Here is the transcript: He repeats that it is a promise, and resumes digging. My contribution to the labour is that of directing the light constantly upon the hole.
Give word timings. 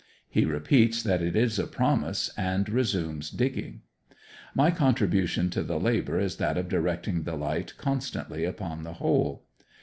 He 0.27 0.45
repeats 0.45 1.03
that 1.03 1.21
it 1.21 1.35
is 1.35 1.59
a 1.59 1.67
promise, 1.67 2.31
and 2.35 2.67
resumes 2.67 3.29
digging. 3.29 3.83
My 4.55 4.71
contribution 4.71 5.51
to 5.51 5.61
the 5.61 5.79
labour 5.79 6.19
is 6.19 6.37
that 6.37 6.57
of 6.57 6.67
directing 6.69 7.21
the 7.21 7.35
light 7.35 7.77
constantly 7.77 8.43
upon 8.43 8.81
the 8.81 8.93
hole. 8.93 9.43